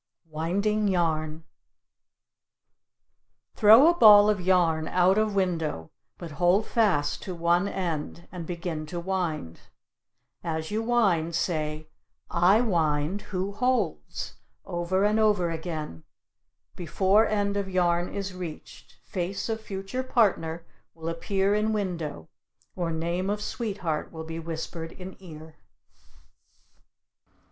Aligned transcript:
WINDING 0.31 0.87
YARN 0.87 1.43
Throw 3.53 3.87
a 3.87 3.93
ball 3.93 4.31
of 4.31 4.41
yarn 4.41 4.87
out 4.87 5.19
of 5.19 5.35
window 5.35 5.91
but 6.17 6.31
hold 6.41 6.65
fast 6.65 7.21
to 7.21 7.35
one 7.35 7.67
end 7.67 8.27
and 8.31 8.47
begin 8.47 8.87
to 8.87 8.99
wind. 8.99 9.59
As 10.43 10.71
you 10.71 10.81
wind 10.81 11.35
say, 11.35 11.87
"I 12.31 12.61
wind, 12.61 13.21
who 13.29 13.51
holds?" 13.51 14.37
over 14.65 15.03
and 15.05 15.19
over 15.19 15.51
again; 15.51 16.03
before 16.75 17.27
end 17.27 17.55
of 17.55 17.69
yarn 17.69 18.11
is 18.11 18.33
reached, 18.33 18.93
face 19.03 19.49
of 19.49 19.61
future 19.61 20.01
partner 20.01 20.65
will 20.95 21.09
appear 21.09 21.53
in 21.53 21.73
window, 21.73 22.27
or 22.75 22.91
name 22.91 23.29
of 23.29 23.39
sweetheart 23.39 24.11
will 24.11 24.23
be 24.23 24.39
whispered 24.39 24.91
in 24.93 25.15
ear. 25.19 25.57